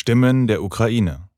[0.00, 1.29] Stimmen der Ukraine.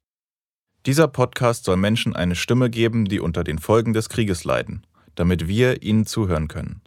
[0.85, 4.85] Dieser Podcast soll Menschen eine Stimme geben, die unter den Folgen des Krieges leiden,
[5.15, 6.81] damit wir ihnen zuhören können.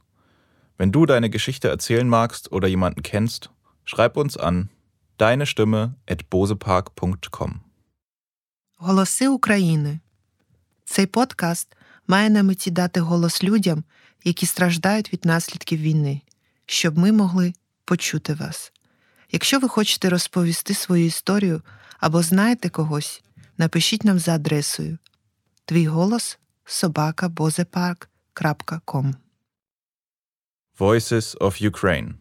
[0.78, 3.50] Wenn du deine Geschichte erzählen magst oder jemanden kennst,
[3.84, 4.68] schreib uns an
[5.18, 7.60] deine Stimme at bosepark.com.
[8.78, 10.00] Голоси України.
[10.84, 11.76] Цей подкаст
[12.06, 13.84] має на меті дати голос людям,
[14.24, 16.20] які страждають від наслідків війни,
[16.66, 17.52] щоб ми могли
[17.84, 18.72] почути вас.
[19.31, 21.61] Якщо ви хочете розповісти свою історію
[21.99, 23.23] або знаєте когось,
[23.57, 24.97] напишіть нам за адресою
[25.65, 29.15] твій голос собакабозепарк.com
[30.79, 32.13] Voices of Ukraine.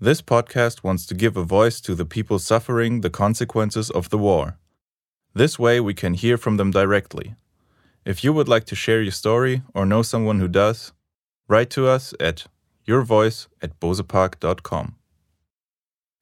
[0.00, 4.18] This podcast wants to give a voice to the people suffering the consequences of the
[4.18, 4.54] war.
[5.34, 7.34] This way, we can hear from them directly.
[8.04, 10.92] If you would like to share your story or know someone who does,
[11.48, 12.46] write to us at
[12.88, 14.96] yourvoice at bozepark.com.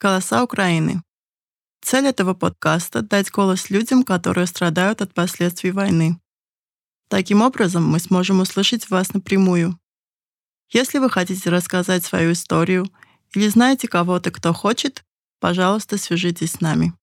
[0.03, 1.01] Голоса Украины.
[1.81, 6.19] Цель этого подкаста— дать голос людям, которые страдают от последствий войны.
[7.07, 9.79] Таким образом, мы сможем услышать вас напрямую.
[10.73, 12.85] Если вы хотите рассказать свою историю
[13.33, 15.05] или знаете кого-то, кто хочет,
[15.39, 16.93] пожалуйста, свяжитесь с нами.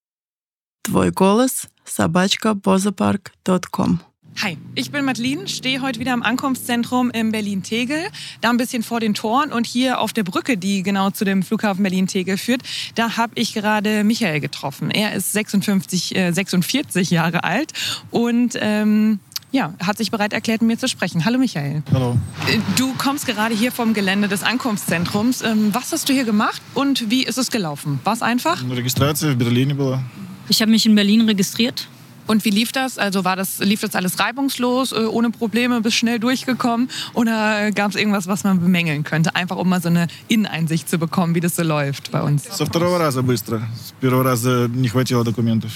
[0.83, 4.10] Твой голос— собачка bozepark.com.
[4.39, 8.07] Hi, ich bin Madeline, stehe heute wieder im Ankunftszentrum in Berlin-Tegel,
[8.41, 11.43] da ein bisschen vor den Toren und hier auf der Brücke, die genau zu dem
[11.43, 12.63] Flughafen Berlin-Tegel führt,
[12.95, 14.91] da habe ich gerade Michael getroffen.
[14.91, 17.73] Er ist 56, äh, 46 Jahre alt
[18.11, 19.19] und ähm,
[19.53, 21.25] ja, hat sich bereit erklärt, mit mir zu sprechen.
[21.25, 21.83] Hallo Michael.
[21.93, 22.17] Hallo.
[22.49, 25.43] Äh, du kommst gerade hier vom Gelände des Ankunftszentrums.
[25.43, 28.01] Ähm, was hast du hier gemacht und wie ist es gelaufen?
[28.05, 28.63] War es einfach?
[28.71, 30.01] Registrierung in Berlin.
[30.49, 31.89] Ich habe mich in Berlin registriert
[32.30, 32.98] Und wie lief das?
[32.98, 36.90] Also war das, lief das alles reibungslos, äh, ohne Probleme, bist schnell durchgekommen?
[37.14, 39.36] Oder gab es irgendwas, was man bemängeln könnte?
[39.36, 42.46] Einfach um mal so eine Inneneinsicht zu bekommen, wie das so läuft bei uns.
[42.46, 43.62] Со второго раза быстро.
[43.76, 45.72] С первого раза не хватило документов.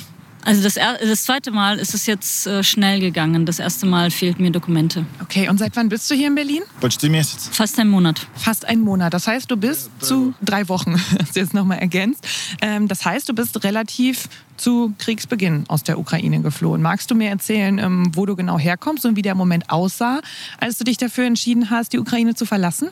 [0.46, 3.46] Also das, er das zweite Mal ist es jetzt äh, schnell gegangen.
[3.46, 5.06] Das erste Mal fehlten mir Dokumente.
[5.22, 6.64] Okay, und seit wann bist du hier in Berlin?
[6.80, 7.50] Почти месяц.
[7.52, 8.26] Fast ein Monat.
[8.36, 9.14] Fast einen Monat.
[9.14, 12.26] Das heißt, du bist zu drei Wochen, hast du jetzt nochmal ergänzt.
[12.62, 16.83] Ähm, das heißt, du bist relativ zu Kriegsbeginn aus der Ukraine geflohen.
[16.83, 20.21] Magst du mir erzählen, ähm, wo du genau herkommst und wie der Moment aussah,
[20.59, 22.89] als du dich dafür entschieden hast, die Ukraine zu verlassen?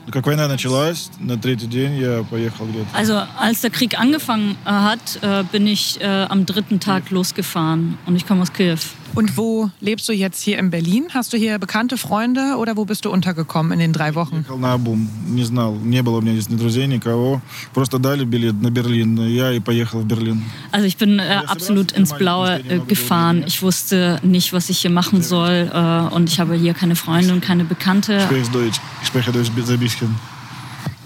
[2.93, 8.17] Also als der Krieg angefangen hat, äh, bin ich äh, am dritten Tag losgefahren und
[8.17, 8.79] ich komme aus Kiew.
[9.16, 11.08] Und wo lebst du jetzt hier in Berlin?
[11.14, 14.46] Hast du hier bekannte Freunde oder wo bist du untergekommen in den drei Wochen?
[14.48, 15.10] Ехал на обум.
[15.28, 17.42] Не знал, не было у меня здесь ни друзей, никого.
[17.74, 19.18] Просто дали билет на Берлин.
[19.28, 20.44] Я и поехал в Берлин.
[20.72, 23.44] Also ich bin äh, absolut ins Blaue äh, gefahren.
[23.48, 27.34] Ich wusste nicht, was ich hier machen soll äh, und ich habe hier keine Freunde
[27.34, 28.22] und keine Bekannte.
[28.22, 28.80] Шпейх Deutsch.
[29.04, 30.16] Шпейх Deutsch за Бисхен.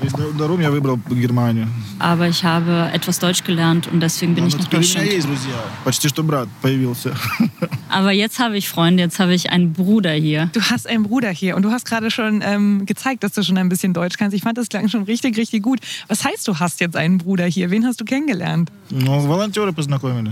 [0.04, 1.68] Из дорог я выбрал Германию.
[2.00, 4.94] Aber ich habe etwas Deutsch gelernt und deswegen bin ich Но nach теперь у меня
[5.02, 5.14] Deutschland.
[5.14, 5.56] есть друзья.
[5.84, 7.14] Почти что брат появился.
[7.90, 10.50] Aber jetzt habe ich Freunde, jetzt habe ich einen Bruder hier.
[10.54, 13.58] Du hast einen Bruder hier und du hast gerade schon ähm, gezeigt, dass du schon
[13.60, 14.36] ein bisschen Deutsch kannst.
[14.36, 15.80] Ich fand, das klang schon richtig, richtig gut.
[16.08, 17.70] Was heißt, du hast jetzt einen Bruder hier?
[17.70, 18.72] Wen hast du kennengelernt?
[18.90, 20.32] Ну, волонтеры познакомили.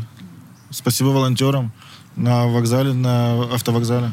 [0.72, 1.72] Спасибо волонтерам
[2.16, 4.12] на вокзале, на автовокзале.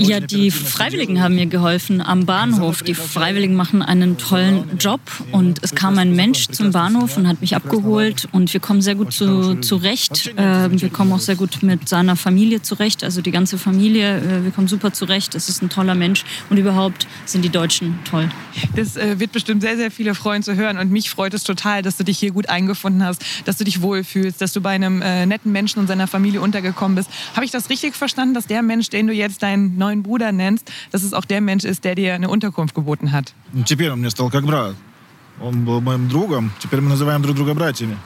[0.00, 2.82] Ja, die Freiwilligen haben mir geholfen am Bahnhof.
[2.82, 5.00] Die Freiwilligen machen einen tollen Job
[5.32, 8.94] und es kam ein Mensch zum Bahnhof und hat mich abgeholt und wir kommen sehr
[8.94, 10.32] gut zu, zurecht.
[10.36, 14.18] Ähm, wir kommen auch sehr gut mit seiner Familie zurecht, also die ganze Familie.
[14.18, 15.34] Äh, wir kommen super zurecht.
[15.34, 18.28] Es ist ein toller Mensch und überhaupt sind die Deutschen toll.
[18.75, 20.77] Das äh, wird bestimmt sehr, sehr viele freuen zu hören.
[20.77, 23.81] Und mich freut es total, dass du dich hier gut eingefunden hast, dass du dich
[23.81, 27.09] wohlfühlst, dass du bei einem äh, netten Menschen und seiner Familie untergekommen bist.
[27.35, 30.71] Habe ich das richtig verstanden, dass der Mensch, den du jetzt deinen neuen Bruder nennst,
[30.91, 33.33] dass es auch der Mensch ist, der dir eine Unterkunft geboten hat?
[33.51, 34.75] Ну, Теперь он мне стал как брат.
[35.41, 36.51] Он был моим другом.
[36.59, 37.97] Теперь мы называем друг друга братьями.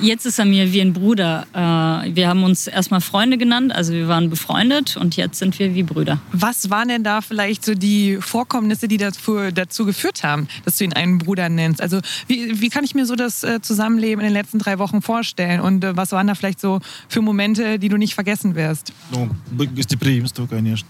[0.00, 1.46] Jetzt ist er mir wie ein Bruder.
[1.52, 5.74] Äh, wir haben uns erstmal Freunde genannt, also wir waren befreundet und jetzt sind wir
[5.74, 6.18] wie Brüder.
[6.32, 10.84] Was waren denn da vielleicht so die Vorkommnisse, die dazu, dazu geführt haben, dass du
[10.84, 11.80] ihn einen Bruder nennst?
[11.82, 15.00] Also wie, wie kann ich mir so das äh, Zusammenleben in den letzten drei Wochen
[15.02, 15.60] vorstellen?
[15.60, 18.92] Und äh, was waren da vielleicht so für Momente, die du nicht vergessen wirst?
[19.12, 20.88] Ну, б- гостеприимство, конечно.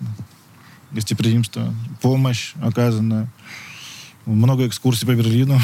[0.94, 1.74] Гостеприимство.
[2.00, 3.26] Помощь оказанная.
[4.28, 5.60] Много экскурсий по Берлину.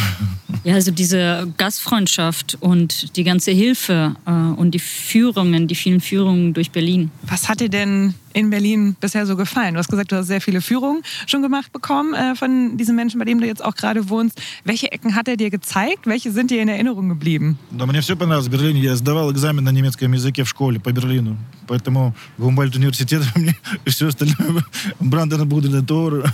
[0.64, 6.52] Ja, also diese Gastfreundschaft und die ganze Hilfe äh, und die Führungen, die vielen Führungen
[6.52, 7.10] durch Berlin.
[7.22, 9.72] Was hat dir denn in Berlin bisher so gefallen?
[9.72, 13.18] Du hast gesagt, du hast sehr viele Führungen schon gemacht bekommen äh, von diesem Menschen,
[13.18, 14.38] bei dem du jetzt auch gerade wohnst.
[14.64, 16.06] Welche Ecken hat er dir gezeigt?
[16.06, 17.56] Welche sind dir in Erinnerung geblieben?
[17.70, 18.80] Да, мне все понравилось в Берлине.
[18.80, 21.38] Я сдавал экзамен на немецком языке в школе по Берлину.
[21.66, 23.56] Поэтому Гумбольд университет мне
[23.86, 24.64] и все остальное.
[25.00, 26.24] Бранденбуден Тор.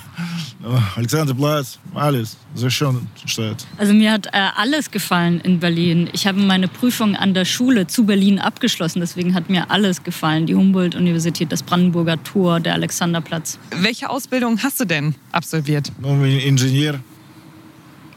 [0.95, 2.37] Alexanderplatz, alles.
[2.53, 3.65] Sehr schön steht.
[3.77, 6.09] Also mir hat äh, alles gefallen in Berlin.
[6.13, 10.45] Ich habe meine Prüfung an der Schule zu Berlin abgeschlossen, deswegen hat mir alles gefallen.
[10.45, 13.57] Die Humboldt-Universität, das Brandenburger Tor, der Alexanderplatz.
[13.79, 15.91] Welche Ausbildung hast du denn absolviert?
[16.01, 16.99] Ingenieur.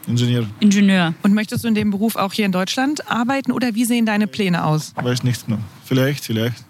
[0.07, 0.45] Ingenieur.
[0.59, 1.13] Ingenieur.
[1.23, 4.27] Und möchtest du in dem Beruf auch hier in Deutschland arbeiten oder wie sehen deine
[4.27, 4.93] Pläne aus?
[4.95, 5.59] Weiß nicht genau.
[5.83, 6.63] Vielleicht, vielleicht.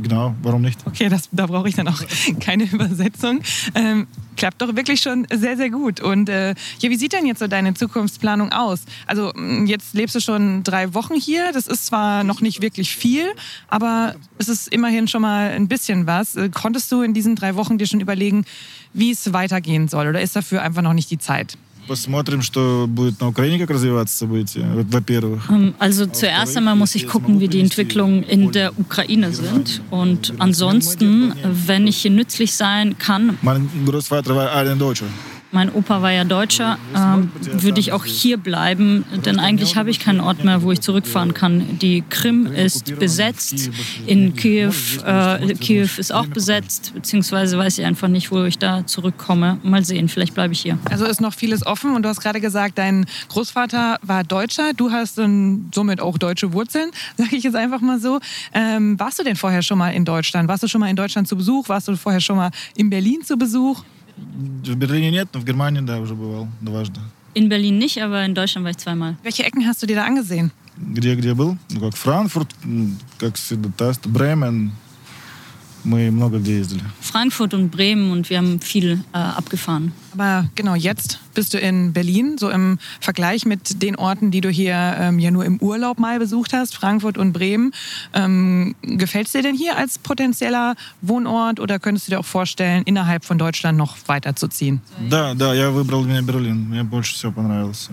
[0.00, 0.78] Genau, warum nicht?
[0.86, 2.00] Okay, das, da brauche ich dann auch
[2.40, 3.40] keine Übersetzung.
[3.74, 4.06] Ähm,
[4.36, 6.00] klappt doch wirklich schon sehr, sehr gut.
[6.00, 8.82] Und äh, ja, wie sieht denn jetzt so deine Zukunftsplanung aus?
[9.06, 9.32] Also
[9.64, 11.52] jetzt lebst du schon drei Wochen hier.
[11.52, 13.26] Das ist zwar noch nicht wirklich viel,
[13.66, 16.36] aber es ist immerhin schon mal ein bisschen was.
[16.36, 18.44] Äh, Konntest du in diesen drei Wochen dir schon überlegen,
[18.92, 20.08] wie es weitergehen soll?
[20.08, 21.58] Oder ist dafür einfach noch nicht die Zeit?
[21.87, 25.49] Посмотрим, что будет на Украине, как развиваться события, во-первых.
[25.49, 29.81] Ähm, Also zuerst einmal muss ich gucken, wie die Entwicklungen in der Ukraine sind.
[29.91, 35.07] Und ansonsten, wenn ich hier nützlich sein kann, Mein Großvater war ein Deutscher.
[35.50, 39.98] mein Opa war ja Deutscher, ähm, würde ich auch hier bleiben, denn eigentlich habe ich
[39.98, 41.78] keinen Ort mehr, wo ich zurückfahren kann.
[41.78, 43.70] Die Krim ist besetzt,
[44.06, 44.72] in Kiew,
[45.04, 49.58] äh, Kiew ist auch besetzt, beziehungsweise weiß ich einfach nicht, wo ich da zurückkomme.
[49.62, 50.78] Mal sehen, vielleicht bleibe ich hier.
[50.90, 54.90] Also ist noch vieles offen und du hast gerade gesagt, dein Großvater war Deutscher, du
[54.90, 55.20] hast
[55.74, 58.20] somit auch deutsche Wurzeln, sage ich jetzt einfach mal so.
[58.52, 60.48] Ähm, warst du denn vorher schon mal in Deutschland?
[60.48, 61.68] Warst du schon mal in Deutschland zu Besuch?
[61.68, 63.82] Warst du vorher schon mal in Berlin zu Besuch?
[64.17, 66.99] В Берлине нет, но в Германии, да, уже бывал дважды.
[67.35, 69.15] In Berlin nicht, aber in Deutschland war ich zweimal.
[69.23, 70.51] Welche Ecken hast du dir da angesehen?
[70.77, 71.57] Где, где был?
[71.71, 74.71] Ну, как Франкфурт, м, как всегда, Тест, Бремен.
[75.85, 76.81] Мы много где ездили.
[77.01, 79.91] Frankfurt und Bremen und wir haben viel äh, abgefahren.
[80.13, 84.49] Aber genau jetzt bist du in Berlin, so im Vergleich mit den Orten, die du
[84.49, 87.73] hier ähm, ja nur im Urlaub mal besucht hast, Frankfurt und Bremen.
[88.13, 92.83] Ähm, Gefällt es dir denn hier als potenzieller Wohnort oder könntest du dir auch vorstellen,
[92.85, 94.79] innerhalb von Deutschland noch weiterzuziehen?
[95.09, 96.69] Да, да, я выбрал именно Берлин.
[96.69, 97.91] Мне больше всего понравился.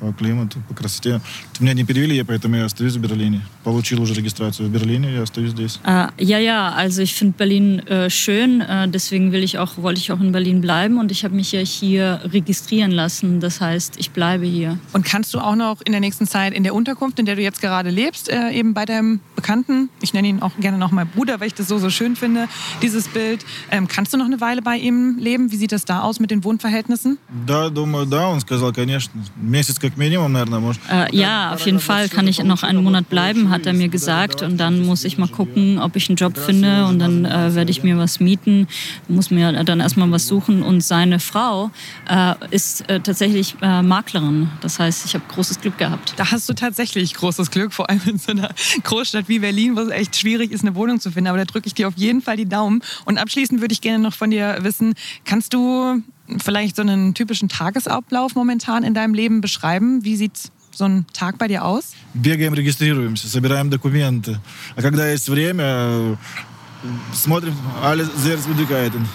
[0.00, 1.22] По климату, по красоте.
[1.58, 3.40] Меня не перевели, я поэтому я остаюсь в Берлине.
[3.64, 5.80] Получил уже регистрацию в Берлине, я остаюсь здесь.
[5.84, 9.98] Äh, ja, ja, also ich finde Berlin äh, schön, äh, deswegen will ich auch, wollte
[9.98, 13.40] ich auch in Berlin bleiben und ich habe mich ja hier registrieren lassen.
[13.40, 14.78] Das heißt, ich bleibe hier.
[14.92, 17.40] Und kannst du auch noch in der nächsten Zeit in der Unterkunft, in der du
[17.40, 21.06] jetzt gerade lebst, äh, eben bei deinem Bekannten, ich nenne ihn auch gerne noch mal
[21.06, 22.48] Bruder, weil ich das so, so schön finde,
[22.82, 25.50] dieses Bild, ähm, kannst du noch eine Weile bei ihm leben?
[25.50, 27.16] Wie sieht das da aus mit den Wohnverhältnissen?
[27.46, 29.12] Да, думаю, да, он сказал, конечно.
[29.40, 29.89] Месяц как
[30.89, 34.41] äh, ja, auf jeden Fall kann ich noch einen Monat bleiben, hat er mir gesagt.
[34.41, 36.85] Und dann muss ich mal gucken, ob ich einen Job finde.
[36.85, 38.67] Und dann äh, werde ich mir was mieten,
[39.07, 40.63] muss mir dann erstmal was suchen.
[40.63, 41.71] Und seine Frau
[42.09, 44.49] äh, ist äh, tatsächlich äh, Maklerin.
[44.61, 46.13] Das heißt, ich habe großes Glück gehabt.
[46.17, 48.49] Da hast du tatsächlich großes Glück, vor allem in so einer
[48.83, 51.27] Großstadt wie Berlin, wo es echt schwierig ist, eine Wohnung zu finden.
[51.27, 52.81] Aber da drücke ich dir auf jeden Fall die Daumen.
[53.05, 54.93] Und abschließend würde ich gerne noch von dir wissen,
[55.25, 56.01] kannst du
[56.42, 60.04] vielleicht so einen typischen Tagesablauf momentan in deinem Leben beschreiben?
[60.04, 61.92] Wie sieht so ein Tag bei dir aus?
[62.14, 64.40] Бегаем, регистрируемся, собираем документы.
[64.76, 66.16] А когда есть время, э,
[67.12, 69.08] смотрим alles sehr Möglichkeiten.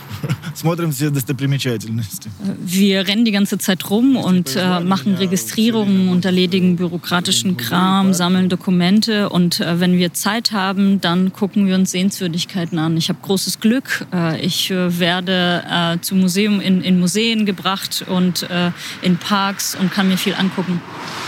[0.54, 2.30] Смотрим все достопримечательности.
[2.63, 8.50] Wir rennen die ganze Zeit rum und äh, machen Registrierungen und erledigen bürokratischen Kram, sammeln
[8.50, 12.98] Dokumente und äh, wenn wir Zeit haben, dann gucken wir uns Sehenswürdigkeiten an.
[12.98, 14.06] Ich habe großes Glück.
[14.13, 19.75] Äh, ich äh, werde äh, zum Museum in, in Museen gebracht und äh, in Parks
[19.80, 20.81] und kann mir viel angucken.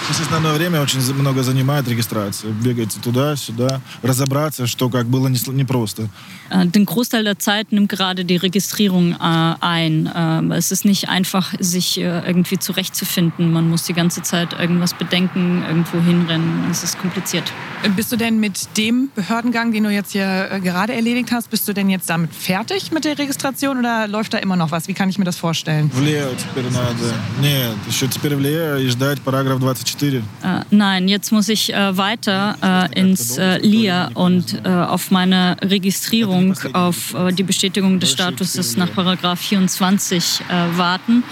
[0.05, 2.51] Сейчас основное время очень за- много занимает регистрация.
[2.51, 6.03] Бегать туда-сюда, разобраться, что как было не с- непросто.
[6.03, 6.07] Äh,
[6.50, 9.16] äh, den Großteil der Zeit nimmt gerade die Registrierung äh,
[9.61, 10.11] ein.
[10.14, 13.52] Ähm, es ist nicht einfach, sich äh, irgendwie zurechtzufinden.
[13.52, 16.70] Man muss die ganze Zeit irgendwas bedenken, irgendwo hinrennen.
[16.70, 17.52] Es ist kompliziert.
[17.97, 21.68] Bist du denn mit dem Behördengang, den du jetzt hier äh, gerade erledigt hast, bist
[21.68, 24.88] du denn jetzt damit fertig mit der Registration oder läuft da immer noch was?
[24.88, 25.90] Wie kann ich mir das vorstellen?
[30.42, 32.56] Äh, nein, jetzt muss ich äh, weiter
[32.94, 40.40] ins LIA und auf meine Registrierung auf äh, die Bestätigung des Statuses nach Paragraph 24
[40.48, 41.22] äh, warten.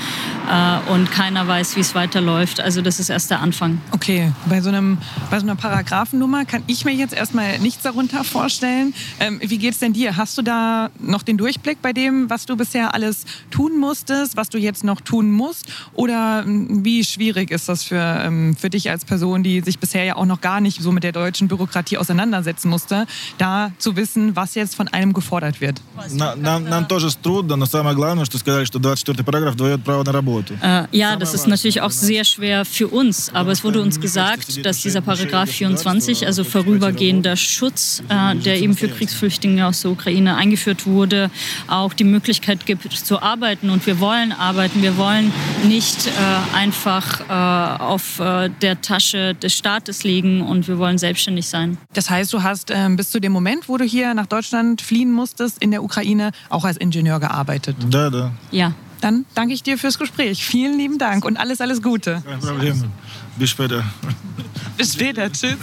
[0.49, 2.59] Äh, und keiner weiß, wie es weiterläuft.
[2.59, 3.79] Also das ist erst der Anfang.
[3.91, 4.97] Okay, bei so, einem,
[5.29, 8.93] bei so einer Paragraphennummer kann ich mir jetzt erstmal nichts darunter vorstellen.
[9.19, 10.17] Ähm, wie geht's denn dir?
[10.17, 14.49] Hast du da noch den Durchblick bei dem, was du bisher alles tun musstest, was
[14.49, 15.67] du jetzt noch tun musst?
[15.93, 20.03] Oder ähm, wie schwierig ist das für, ähm, für dich als Person, die sich bisher
[20.03, 23.05] ja auch noch gar nicht so mit der deutschen Bürokratie auseinandersetzen musste,
[23.37, 25.81] da zu wissen, was jetzt von einem gefordert wird?
[26.11, 30.03] На- нам, нам тоже трудно, но самое главное, что сказали, что 24 параграф дает право
[30.03, 30.34] на работу.
[30.36, 30.58] Verbote.
[30.92, 34.64] Äh, ja, das ist natürlich auch sehr schwer für uns, aber es wurde uns gesagt,
[34.64, 40.36] dass dieser Paragraph 24, also vorübergehender Schutz, äh, der eben für Kriegsflüchtlinge aus der Ukraine
[40.36, 41.30] eingeführt wurde,
[41.68, 43.70] auch die Möglichkeit gibt zu arbeiten.
[43.70, 44.82] Und wir wollen arbeiten.
[44.82, 45.32] Wir wollen
[45.64, 51.46] nicht äh, einfach äh, auf äh, der Tasche des Staates liegen und wir wollen selbstständig
[51.46, 51.78] sein.
[51.94, 55.12] Das heißt, du hast ähm, bis zu dem Moment, wo du hier nach Deutschland fliehen
[55.12, 57.76] musstest, in der Ukraine auch als Ingenieur gearbeitet?
[57.90, 58.32] Da, da.
[58.50, 60.45] Ja Dann danke ich dir fürs Gespräch.
[60.45, 62.21] Vielen lieben Dank und alles, alles Gute.
[62.25, 62.91] Keine Probleme.
[63.37, 63.83] Bis später.
[64.77, 65.31] Bis später.
[65.31, 65.57] Tschüss.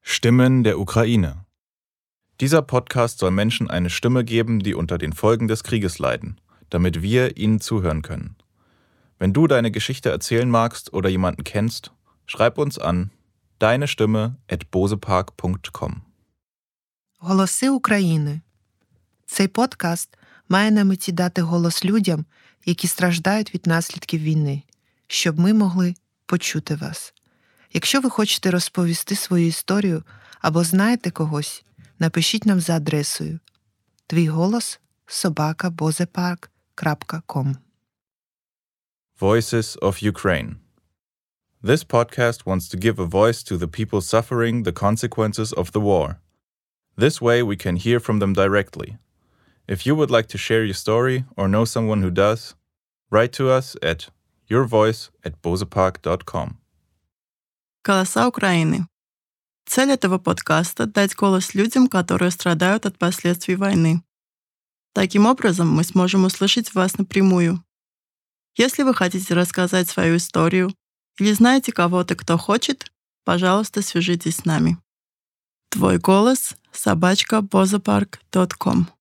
[0.00, 1.44] Stimmen der Ukraine.
[2.40, 6.40] Dieser Podcast soll Menschen eine Stimme geben, die unter den Folgen des Krieges leiden,
[6.70, 8.36] damit wir ihnen zuhören können.
[9.18, 11.92] Wenn du deine Geschichte erzählen magst oder jemanden kennst,
[12.26, 13.10] schreib uns an
[13.58, 16.02] deine Stimme at bosepark.com.
[17.20, 18.42] Голоси України.
[19.26, 20.08] Цей подкаст
[20.49, 22.25] має на меті дати голос людям,
[22.65, 24.63] які страждають від наслідків війни,
[25.07, 27.13] щоб ми могли почути вас.
[27.73, 30.03] Якщо ви хочете розповісти свою історію
[30.41, 31.63] або знаєте когось,
[31.99, 33.39] напишіть нам за адресою
[34.07, 37.55] твій голос собакабозепарк.com.
[39.19, 40.55] Voices of Ukraine.
[41.61, 45.81] This podcast wants to give a voice to the people suffering the consequences of the
[45.81, 46.21] war.
[46.97, 48.97] This way, we can hear from them directly.
[49.68, 52.54] If you would like to share your story or know someone who does,
[53.10, 54.10] write to us at
[54.50, 56.58] yourvoice at bosepark.com.
[57.82, 58.86] «Голоса Украины».
[59.66, 64.02] Цель этого подкаста – дать голос людям, которые страдают от последствий войны.
[64.92, 67.64] Таким образом, мы сможем услышать вас напрямую.
[68.56, 70.72] Если вы хотите рассказать свою историю
[71.18, 72.92] или знаете кого-то, кто хочет,
[73.24, 74.78] пожалуйста, свяжитесь с нами.
[75.70, 78.88] Твой голос – собачка бозапарк.ком